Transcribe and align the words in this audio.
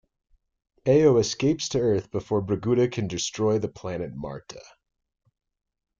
Aio 0.87 1.19
escapes 1.19 1.69
to 1.69 1.79
Earth 1.79 2.09
before 2.09 2.41
Braguda 2.41 2.91
can 2.91 3.07
destroy 3.07 3.59
the 3.59 3.67
planet 3.67 4.15
Marte. 4.15 4.57